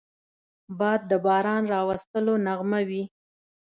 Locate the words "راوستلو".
1.73-2.33